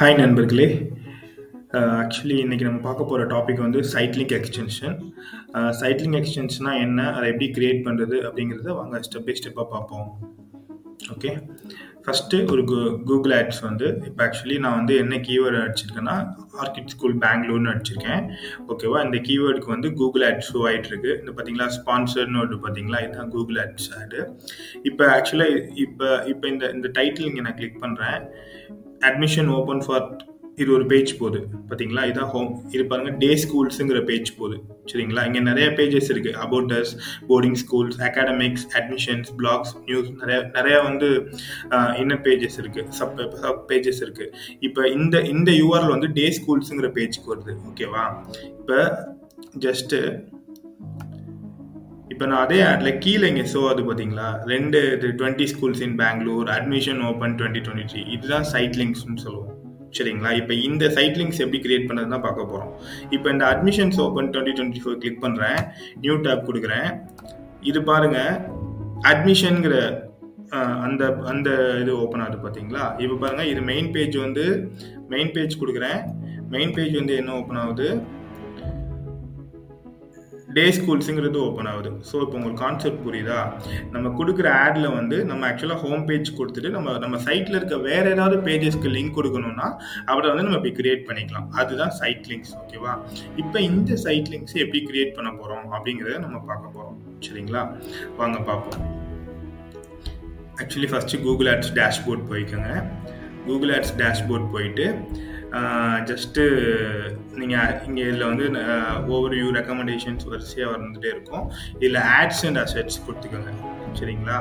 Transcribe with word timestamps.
Hi 0.00 0.16
நண்பர்களே. 0.16 0.92
Uh, 1.72 1.78
actually 1.78 2.36
இன்றைக்கி 2.42 2.60
நம்ம 2.60 2.80
பார்க்க 2.80 3.04
போகிற 3.04 3.26
டாபிக் 3.26 3.60
வந்து 3.60 3.80
சைட்லிங்க் 3.80 4.34
எக்ஸ்டென்ஷன் 4.38 4.96
சைட்லிங்க் 5.52 6.18
எக்ஸ்டென்ஷனா 6.20 6.80
என்ன? 6.80 7.12
அதை 7.12 7.28
எப்படி 7.28 7.50
கிரியேட் 7.50 7.84
பண்ணுறது 7.84 8.16
அப்படிங்கிறத 8.28 8.74
வாங்க 8.74 9.00
ஸ்டெப் 9.00 9.24
பை 9.24 9.34
ஸ்டெப்பாக 9.40 9.64
பார்ப்போம். 9.70 10.18
ஓகே 11.14 11.32
ஃபஸ்ட்டு 12.06 12.38
ஒரு 12.52 12.62
கூ 12.64 12.76
கூகுள் 13.04 13.32
ஆட்ஸ் 13.32 13.60
வந்து 13.60 13.86
இப்போ 14.04 14.20
ஆக்சுவலி 14.24 14.56
நான் 14.58 14.76
வந்து 14.76 14.94
என்ன 14.96 15.14
கீவேர்டு 15.18 15.58
அடிச்சிருக்கேன்னா 15.62 16.14
ஆர்கிட் 16.58 16.92
ஸ்கூல் 16.94 17.16
பெங்களூர்னு 17.16 17.70
அடிச்சிருக்கேன். 17.70 18.22
ஓகேவா 18.68 18.98
இந்த 19.04 19.18
கீவேர்டுக்கு 19.26 19.74
வந்து 19.74 19.88
கூகுள் 19.92 20.24
ஆட்ஸ் 20.24 20.50
ஷோ 20.50 20.60
ஆகிட்டு 20.68 20.88
இருக்கு 20.88 21.10
இந்த 21.20 21.32
பார்த்தீங்களா 21.32 21.66
ஸ்பான்சர்னு 21.76 22.40
ஒரு 22.40 22.58
பார்த்தீங்களா 22.62 23.00
இதுதான் 23.02 23.30
கூகுள் 23.30 23.58
ஆட்ஸ் 23.58 23.90
ஆடு 23.98 24.20
இப்போ 24.82 25.04
ஆக்சுவலாக 25.16 25.56
இப்போ 25.76 26.10
இப்போ 26.26 26.48
இந்த 26.48 26.70
இந்த 26.72 26.90
டைட்டில் 26.94 27.28
இங்கே 27.28 27.40
நான் 27.40 27.58
கிளிக் 27.58 27.82
பண்ணுறேன் 27.82 28.20
அட்மிஷன் 29.02 29.50
ஓப்பன் 29.56 29.84
ஃபார் 29.86 30.06
இது 30.62 30.70
ஒரு 30.76 30.84
பேஜ் 30.90 31.10
போகுது. 31.20 31.40
பார்த்தீங்களா 31.68 32.02
இதான் 32.10 32.30
ஹோம் 32.34 32.50
இது 32.74 32.82
பாருங்க 32.90 33.10
டே 33.22 33.30
ஸ்கூல்ஸுங்கிற 33.42 33.98
பேஜ் 34.10 34.30
போகுது. 34.38 34.56
சரிங்களா? 34.90 35.22
இங்கே 35.28 35.40
நிறைய 35.48 35.66
பேஜஸ் 35.78 36.08
இருக்கு. 36.12 36.32
About us 36.44 36.92
boarding 37.30 37.58
schools 37.62 37.98
academics 38.08 38.64
admissions 38.80 39.30
blogs 39.40 39.72
news 39.88 40.08
நிறைய 40.20 40.38
நிறைய 40.56 40.76
வந்து 40.88 41.08
இன்னர் 42.02 42.22
பேஜஸ் 42.28 42.56
இருக்கு? 42.62 42.84
சப் 43.00 43.20
சப் 43.42 43.60
பேஜஸ் 43.72 44.00
இருக்கு. 44.06 44.28
இப்போ 44.68 44.84
இந்த 44.98 45.20
இந்த 45.34 45.52
யூஆர்எல் 45.62 45.94
வந்து 45.96 46.10
டே 46.20 46.26
ஸ்கூல்ஸுங்கிற 46.38 46.90
பேஜ்க்கு 47.00 47.32
வருது. 47.34 47.54
ஓகேவா 47.70 48.04
இப்போ 48.60 48.78
ஜஸ்ட்டு 49.66 50.00
இப்போ 52.12 52.26
நான் 52.30 52.42
அதே 52.44 52.58
ஆட்ல 52.70 52.90
கீழே 53.04 53.26
இங்கே 53.30 53.46
ஷோ 53.52 53.62
அது 53.70 53.82
பார்த்தீங்களா 53.88 54.28
ரெண்டு 54.52 54.78
இது 54.96 55.08
twenty 55.20 55.46
schools 55.52 55.82
in 55.86 55.96
Bangalore 56.00 56.48
admission 56.56 57.00
open 57.10 57.36
twenty 57.40 57.62
twenty 57.66 57.88
three 57.92 58.02
இதுதான் 58.16 58.46
சைட் 58.54 58.78
லிங்க்ஸ்னு 58.82 59.22
சொல்லுவோம். 59.26 59.52
சரிங்களா? 59.96 60.30
இப்போ 60.40 60.54
இந்த 60.68 60.84
சைட் 60.96 61.18
லிங்க்ஸ் 61.20 61.42
எப்படி 61.44 61.60
கிரியேட் 61.64 61.86
பண்ணதுன்னா 61.88 62.18
பார்க்க 62.24 62.50
போகிறோம் 62.52 62.72
இப்போ 63.16 63.28
இந்த 63.34 63.44
admissions 63.52 64.00
open 64.06 64.30
twenty 64.32 64.54
twenty 64.58 64.82
four 64.84 64.98
click 65.04 65.22
பண்ணுறேன் 65.24 65.60
நியூ 66.04 66.16
டேப் 66.26 66.48
கொடுக்குறேன். 66.48 66.88
இது 67.70 67.80
பாருங்க 67.90 68.18
அட்மிஷனுங்கிற 69.12 69.76
அந்த 70.86 71.04
அந்த 71.30 71.48
இது 71.82 71.92
ஓப்பன் 72.02 72.22
ஆகுது 72.24 72.38
பார்த்தீங்களா? 72.42 72.84
இப்போ 73.04 73.16
பாருங்க 73.22 73.44
இது 73.52 73.62
மெயின் 73.70 73.90
பேஜ் 73.94 74.16
வந்து 74.26 74.44
மெயின் 75.14 75.32
பேஜ் 75.36 75.60
கொடுக்குறேன். 75.62 76.00
மெயின் 76.54 76.74
பேஜ் 76.76 76.94
வந்து 77.00 77.16
என்ன 77.20 77.32
ஓப்பன் 77.40 77.60
ஆகுது? 77.62 77.88
டே 80.56 80.64
ஸ்கூல்ஸுங்கிறது 80.76 81.38
ஓப்பன் 81.46 81.68
ஆகுது. 81.70 81.90
ஸோ 82.08 82.16
இப்போ 82.24 82.36
உங்களுக்கு 82.38 82.62
கான்செப்ட் 82.64 83.00
புரியுதா? 83.06 83.38
நம்ம 83.94 84.12
கொடுக்குற 84.18 84.48
ஆட்ல 84.64 84.86
வந்து 84.98 85.16
நம்ம 85.30 85.42
ஆக்சுவலாக 85.50 85.80
ஹோம் 85.84 86.04
பேஜ் 86.10 86.30
கொடுத்துட்டு 86.38 86.70
நம்ம 86.76 86.96
நம்ம 87.04 87.16
சைட்டில் 87.26 87.58
இருக்க 87.58 87.78
வேற 87.88 88.04
ஏதாவது 88.14 88.38
பேஜஸ்க்கு 88.48 88.94
லிங்க் 88.96 89.16
கொடுக்கணும்னா 89.18 89.68
அவரை 90.12 90.26
வந்து 90.30 90.46
நம்ம 90.46 90.58
இப்படி 90.60 90.74
கிரியேட் 90.80 91.06
பண்ணிக்கலாம். 91.08 91.48
அதுதான் 91.62 91.94
சைட் 92.00 92.28
லிங்க்ஸ் 92.32 92.54
ஓகேவா 92.60 92.94
இப்போ 93.42 93.58
இந்த 93.70 93.98
சைட் 94.06 94.30
லிங்க்ஸ் 94.34 94.56
எப்படி 94.64 94.82
கிரியேட் 94.90 95.16
பண்ண 95.18 95.32
போகிறோம் 95.40 95.66
அப்படிங்கிறத 95.76 96.18
நம்ம 96.26 96.40
பார்க்க 96.50 96.74
போகிறோம் 96.76 96.96
சரிங்களா? 97.26 97.64
வாங்க 98.20 98.38
பார்ப்போம். 98.50 98.82
Actually 100.62 100.90
first 100.92 101.22
Google 101.24 101.48
ads 101.52 101.72
dashboard 101.78 102.22
போய்க்கோங்க. 102.32 102.70
கூகுள் 103.48 103.72
ஆட்ஸ் 103.74 103.96
டேஷ்போர்ட் 104.02 104.46
போயிட்டு 104.54 104.86
ஜஸ்ட்டு 106.10 106.42
நீங்கள் 107.40 107.74
இங்கே 107.88 108.04
இதில் 108.10 108.26
வந்து 108.30 108.46
ஓவர் 109.14 109.34
வியூ 109.38 109.48
ரெக்கமெண்டேஷன்ஸ் 109.58 110.24
வரிசையாக 110.32 110.72
வந்துகிட்டே 110.74 111.10
இருக்கும். 111.14 111.44
இதில் 111.78 112.00
ஆட்ஸ் 112.18 112.44
அண்ட் 112.48 112.60
அசெட்ஸ் 112.64 112.98
கொடுத்துக்கோங்க. 113.06 113.52
சரிங்களா? 114.00 114.38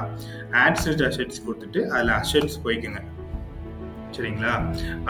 ஆட்ஸ் 0.64 0.88
அண்ட் 0.92 1.04
அசெட்ஸ் 1.10 1.42
கொடுத்துட்டு 1.48 1.82
அதில் 1.96 2.14
அசெட்ஸ் 2.22 2.58
போய்க்குங்க. 2.66 3.02
சரிங்களா? 4.18 4.54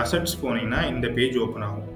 அசெட்ஸ் 0.03 0.37
போனீங்கன்னா 0.43 0.81
இந்த 0.93 1.07
பேஜ் 1.17 1.37
ஓப்பன் 1.45 1.65
ஆகும். 1.67 1.89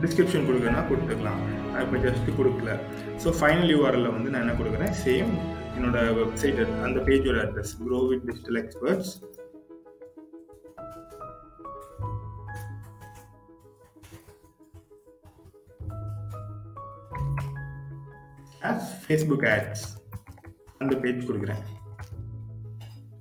description 0.03 0.47
கொடுக்கறனா 0.49 0.83
கொடுத்துக்கலாம். 0.91 1.41
இப்போ 1.83 1.97
ஜஸ்ட் 2.05 2.29
கொடுக்கல. 2.39 2.71
ஸோ 3.23 3.29
ஃபைனல் 3.39 3.73
யூஆரில் 3.75 4.13
வந்து 4.15 4.31
நான் 4.33 4.45
என்ன 4.45 4.55
கொடுக்குறேன்? 4.61 4.95
சேம் 5.05 5.31
என்னோட 5.77 5.99
வெப்சைட் 6.21 6.61
அந்த 6.87 6.99
பேஜோட 7.09 7.39
address 7.47 7.75
grow 7.83 8.01
with 8.11 8.25
digital 8.31 8.61
experts 8.63 9.13
Facebook 19.05 19.47
ads 19.55 19.85
அந்த 20.85 20.95
பேஜ் 21.05 21.27
கொடுக்குறேன். 21.29 21.63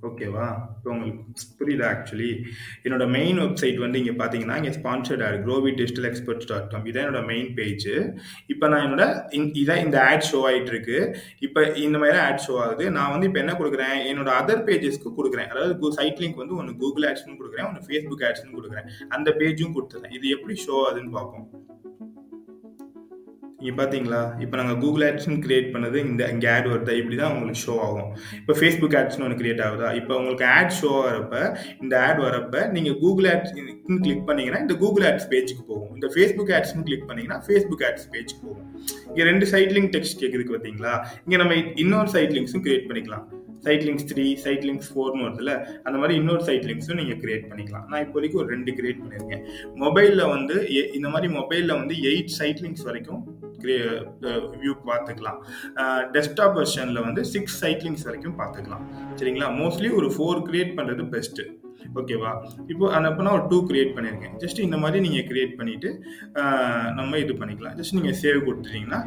ஓகேவா 0.08 0.44
இப்போ 0.74 0.88
உங்களுக்கு 0.92 1.42
புரியுது 1.58 1.84
ஆக்சுவலி 1.88 2.28
என்னோட 2.84 3.04
மெயின் 3.16 3.38
வெப்சைட் 3.42 3.78
வந்து 3.82 3.98
இங்கே 4.00 4.14
பார்த்தீங்கன்னா 4.20 4.56
இங்கே 4.60 4.72
sponsored 4.76 5.24
ad 5.26 5.36
grow with 5.46 5.70
digital 5.80 6.06
experts 6.10 6.48
dot 6.50 6.70
com 6.72 6.86
இதான் 6.90 7.04
என்னோட 7.04 7.20
மெயின் 7.32 7.50
பேஜ் 7.58 7.86
இப்போ 8.52 8.68
நான் 8.72 8.84
என்னோட 8.86 9.04
இதான் 9.62 9.82
இந்த 9.86 9.98
ஆட் 10.10 10.26
ஷோ 10.30 10.38
ஆகிட்டு 10.50 10.72
இருக்கு. 10.74 10.98
இப்போ 11.46 11.62
இந்த 11.86 11.98
மாதிரி 12.04 12.20
ஆட் 12.26 12.42
ஷோ 12.46 12.54
ஆகுது. 12.64 12.86
நான் 12.96 13.12
வந்து 13.14 13.28
இப்போ 13.30 13.42
என்ன 13.44 13.56
கொடுக்குறேன்? 13.60 13.96
என்னோட 14.12 14.32
அதர் 14.40 14.66
பேஜஸ்க்கு 14.70 15.16
கொடுக்குறேன். 15.18 15.50
அதாவது 15.54 15.92
சைட் 15.98 16.22
லிங்க் 16.24 16.42
வந்து 16.44 16.58
ஒன்று 16.62 16.78
கூகுள் 16.84 17.08
ஆட்ஸ்னு 17.10 17.40
கொடுக்குறேன் 17.42 17.68
ஒன்று 17.70 17.86
ஃபேஸ்புக் 17.88 18.24
ஆட்ஸ்னு 18.30 18.56
கொடுக்குறேன். 18.60 18.88
அந்த 19.16 19.30
பேஜும் 19.42 19.76
கொடுத்துறேன் 19.76 20.16
இது 20.20 20.28
எப்படி 20.38 20.56
ஷோ 20.66 20.76
ஆகுதுன்னு 20.86 21.16
பார்ப்போம். 21.18 21.46
இங்கே 23.60 23.72
பார்த்தீங்களா 23.80 24.20
இப்போ 24.44 24.56
நாங்கள் 24.60 24.78
கூகுள் 24.82 25.04
ஆட்ஸ்னு 25.06 25.36
கிரியேட் 25.46 25.66
பண்ணது 25.74 25.98
இந்த 26.10 26.22
இங்கே 26.34 26.48
ஆட் 26.52 26.68
வருதா? 26.72 26.92
இப்படி 27.00 27.16
தான் 27.20 27.32
உங்களுக்கு 27.34 27.62
ஷோ 27.64 27.74
ஆகும். 27.86 28.10
இப்போ 28.40 28.54
ஃபேஸ்புக் 28.60 28.96
ஆட்ஸ்னு 29.00 29.24
ஒன்று 29.26 29.40
கிரியேட் 29.40 29.62
ஆகுதா? 29.66 29.88
இப்போ 30.00 30.12
உங்களுக்கு 30.20 30.46
ஆட் 30.58 30.74
ஷோ 30.78 30.92
ஆகிறப்ப 31.00 31.42
இந்த 31.82 31.94
ஆட் 32.06 32.22
வரப்ப 32.26 32.64
நீங்கள் 32.76 32.96
கூகுள் 33.02 33.28
ஆட்ஸ்னு 33.34 33.98
கிளிக் 34.06 34.24
பண்ணீங்கன்னா 34.30 34.62
இந்த 34.66 34.76
கூகுள் 34.84 35.06
ஆட்ஸ் 35.10 35.28
பேஜுக்கு 35.34 35.64
போகும். 35.72 35.92
இந்த 35.98 36.08
ஃபேஸ்புக் 36.14 36.54
ஆட்ஸ்னு 36.58 36.86
கிளிக் 36.88 37.06
பண்ணீங்கன்னா 37.10 37.40
ஃபேஸ்புக் 37.48 37.84
ஆட்ஸ் 37.90 38.08
பேஜுக்கு 38.14 38.42
போகும். 38.48 38.70
இங்கே 39.10 39.26
ரெண்டு 39.30 39.48
சைட் 39.52 39.74
லிங்க் 39.78 39.92
டெக்ஸ்ட் 39.96 40.20
கேட்குதுக்கு 40.22 40.54
பார்த்தீங்களா 40.56 40.94
இங்கே 41.26 41.40
நம்ம 41.44 41.60
இன்னொரு 41.84 42.10
சைட் 42.16 42.34
லிங்க்ஸும் 42.38 42.64
கிரியேட் 42.66 42.88
பண்ணிக்கலாம். 42.90 43.26
Side 43.64 43.82
links 43.86 44.06
three 44.10 44.26
side 44.44 44.62
links 44.66 44.90
ஃபோர்னு 44.92 45.24
வருதுல்ல? 45.24 45.54
அந்த 45.86 45.96
மாதிரி 46.00 46.14
இன்னொரு 46.20 46.42
சைட் 46.46 46.66
லிங்க்ஸும் 46.68 46.98
நீங்கள் 47.00 47.18
கிரியேட் 47.22 47.44
பண்ணிக்கலாம். 47.50 47.84
நான் 47.90 48.04
இப்போதைக்கு 48.04 48.38
ஒரு 48.42 48.48
ரெண்டு 48.54 48.70
கிரியேட் 48.78 49.02
பண்ணியிருக்கேன். 49.02 49.42
மொபைலில் 49.82 50.24
வந்து 50.34 50.56
இந்த 50.98 51.08
மாதிரி 51.14 51.28
மொபைலில் 51.38 51.74
வந்து 51.80 51.96
எயிட் 52.10 52.32
சைட் 52.38 52.62
லிங்க்ஸ் 52.66 52.86
வரைக்கும் 52.88 53.20
வியூ 53.66 54.74
பார்த்துக்கலாம். 54.90 55.40
டெஸ்க்டாப் 56.16 56.56
வெர்ஷனில் 56.60 57.04
வந்து 57.06 57.24
சிக்ஸ் 57.34 57.64
சைக்கிளிங்ஸ் 57.64 58.06
வரைக்கும் 58.08 58.38
பார்த்துக்கலாம். 58.42 58.84
சரிங்களா? 59.20 59.48
மோஸ்ட்லி 59.62 59.90
ஒரு 60.00 60.10
ஃபோர் 60.16 60.44
கிரியேட் 60.50 60.76
பண்ணுறது 60.78 61.04
பெஸ்ட்டு 61.16 61.46
ஓகேவா? 61.98 62.30
இப்போ 62.72 62.84
அந்த 62.96 63.06
அப்போ 63.10 63.22
நான் 63.26 63.36
ஒரு 63.38 63.46
டூ 63.52 63.58
கிரியேட் 63.68 63.92
பண்ணியிருக்கேன். 63.96 64.34
ஜஸ்ட் 64.42 64.60
இந்த 64.64 64.76
மாதிரி 64.82 64.98
நீங்கள் 65.06 65.26
கிரியேட் 65.30 65.54
பண்ணிவிட்டு 65.60 65.90
நம்ம 66.98 67.18
இது 67.22 67.32
பண்ணிக்கலாம். 67.40 67.74
ஜஸ்ட் 67.78 67.94
நீங்கள் 67.98 68.16
சேவ் 68.22 68.38
கொடுத்துட்டீங்கன்னா 68.46 69.00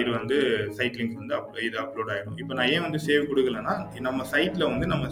இது 0.00 0.10
வந்து 0.18 0.36
சைட் 0.78 0.96
லிங்க் 1.00 1.18
வந்து 1.20 1.34
அப் 1.38 1.60
இது 1.66 1.76
அப்லோட் 1.84 2.10
ஆகிடும் 2.14 2.38
இப்போ 2.42 2.54
நான் 2.58 2.70
ஏன் 2.74 2.84
வந்து 2.86 3.00
சேவ் 3.08 3.28
கொடுக்கலன்னா 3.30 3.74
நம்ம 4.08 4.26
சைட்டில் 4.32 4.66
வந்து 4.72 4.86
நம்ம 4.92 5.04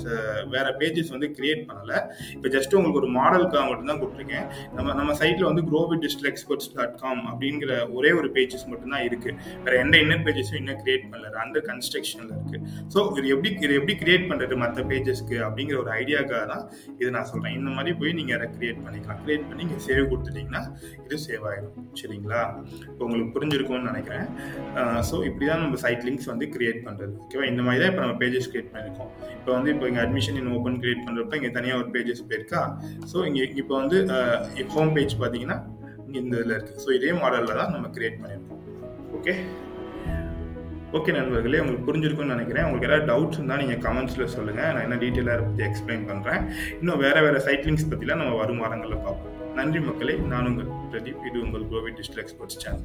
வேறு 0.54 0.72
பேஜஸ் 0.80 1.12
வந்து 1.16 1.28
கிரியேட் 1.38 1.62
பண்ணலை. 1.68 1.98
இப்போ 2.36 2.48
ஜஸ்ட் 2.56 2.76
உங்களுக்கு 2.78 3.00
ஒரு 3.02 3.10
மாடலுக்காக 3.18 3.64
மட்டும்தான் 3.70 4.00
கொடுத்துருக்கேன். 4.02 4.46
நம்ம 4.76 4.94
நம்ம 5.00 5.14
சைட்டில் 5.22 5.48
வந்து 5.50 5.64
Growit 5.70 6.02
digital 6.04 6.30
experts 6.32 6.70
dot 6.76 6.96
com 7.04 7.22
அப்படிங்கிற 7.32 7.72
ஒரே 7.98 8.12
ஒரு 8.20 8.30
பேஜஸ் 8.38 8.66
மட்டும்தான் 8.72 9.04
இருக்குது 9.08 9.36
வேறு 9.66 9.80
எந்த 9.84 9.96
இன்னர் 10.04 10.24
பேஜஸும் 10.28 10.60
இன்னும் 10.62 10.80
கிரியேட் 10.82 11.06
பண்ணல. 11.12 11.32
அந்த 11.44 11.58
கன்ஸ்ட்ரக்ஷனில் 11.70 12.34
இருக்குது 12.36 12.60
ஸோ 12.94 12.98
இது 13.18 13.26
எப்படி 13.36 13.50
இது 13.66 13.72
எப்படி 13.80 13.96
கிரியேட் 14.02 14.28
பண்ணுறது 14.30 14.54
மற்ற 14.64 14.82
பேஜஸ்க்கு 14.92 15.38
அப்படிங்கிற 15.46 15.78
ஒரு 15.84 15.92
ஐடியாக்காக 16.00 16.44
தான் 16.52 16.64
இது 17.04 17.12
நான் 17.16 17.28
சொல்கிறேன் 17.30 17.54
இந்த 17.58 17.70
மாதிரி 17.76 17.92
போய் 18.00 18.12
நீங்கள் 18.18 18.36
அதை 18.36 18.46
கிரியேட் 18.56 18.78
பண்ணிக்கலாம். 18.84 19.18
கிரியேட் 19.24 19.44
பண்ணி 19.48 19.60
நீங்கள் 19.62 19.82
சேவ் 19.86 20.04
கொடுத்துட்டிங்கன்னா 20.10 20.62
இது 21.04 21.16
சேவ் 21.26 21.44
ஆகிடும் 21.50 21.88
சரிங்களா? 22.00 22.40
இப்போ 22.90 23.02
உங்களுக்கு 23.06 23.32
புரிஞ்சிருக்கும்னு 23.36 23.90
நினைக்கிறேன். 23.90 24.26
ஸோ 25.08 25.14
இப்படி 25.28 25.44
தான் 25.50 25.62
நம்ம 25.64 25.80
சைட் 25.84 26.04
லிங்க்ஸ் 26.08 26.30
வந்து 26.32 26.46
கிரியேட் 26.54 26.80
பண்ணுறது 26.86 27.12
ஓகேவா 27.24 27.46
இந்த 27.52 27.62
மாதிரி 27.66 27.82
தான் 27.82 27.92
இப்போ 27.92 28.02
நம்ம 28.04 28.16
பேஜஸ் 28.22 28.48
கிரியேட் 28.52 28.70
பண்ணியிருக்கோம் 28.74 29.10
இப்போ 29.38 29.50
வந்து 29.56 29.72
இப்போ 29.74 29.88
இங்கே 29.90 30.02
அட்மிஷன் 30.04 30.38
இன் 30.42 30.50
ஓப்பன் 30.56 30.78
கிரியேட் 30.82 31.04
பண்ணுறப்ப 31.08 31.38
இங்கே 31.40 31.52
தனியாக 31.58 31.82
ஒரு 31.82 31.90
பேஜஸ் 31.96 32.24
போயிருக்கா? 32.30 32.62
ஸோ 33.12 33.26
இங்கே 33.30 33.44
இப்போ 33.62 33.74
வந்து 33.82 33.98
ஹோம் 34.76 34.94
பேஜ் 34.98 35.14
பார்த்தீங்கன்னா 35.22 35.58
இங்கே 36.06 36.20
இந்த 36.24 36.34
இதில் 36.40 36.56
இருக்குது 36.56 36.82
ஸோ 36.84 36.90
இதே 36.98 37.12
மாடலில் 37.22 37.60
தான் 37.62 37.72
நம்ம 37.76 37.88
கிரியேட் 37.96 38.20
பண்ணியிருக்கோம் 38.22 38.60
ஓகே 39.18 39.34
ஓகே 40.96 41.12
நண்பர்களே 41.14 41.60
உங்களுக்கு 41.62 41.86
புரிஞ்சிருக்கும்னு 41.86 42.34
நினைக்கிறேன். 42.34 42.66
உங்களுக்கு 42.66 42.88
ஏதாவது 42.88 43.06
டவுட்ஸ் 43.10 43.38
இருந்தால் 43.38 43.60
நீங்கள் 43.62 43.80
கமெண்ட்ஸில் 43.86 44.32
சொல்லுங்கள் 44.34 44.72
நான் 44.74 44.84
என்ன 44.86 44.98
டீட்டெயிலாக 45.02 45.34
அதை 45.36 45.46
பற்றி 45.46 45.64
எக்ஸ்பிளைன் 45.68 46.04
பண்ணுறேன் 46.10 46.42
இன்னும் 46.80 47.02
வேறு 47.04 47.22
வேறு 47.26 47.38
சைட் 47.46 47.66
லிங்க்ஸ் 47.68 47.88
பற்றிலாம் 47.92 48.20
நம்ம 48.22 48.36
வரும் 48.42 48.62
வாரங்களில் 48.64 49.02
பார்ப்போம். 49.06 49.32
நன்றி 49.58 49.80
மக்களே 49.88 50.14
நான் 50.32 50.48
உங்கள் 50.50 50.70
பிரதீப். 50.92 51.24
இது 51.28 51.36
உங்கள் 51.46 51.66
கோவிட் 51.72 51.98
டிஜிட்டல் 51.98 52.22
எக்ஸ்பர்ட்ஸ் 52.24 52.60
சேனல் 52.64 52.84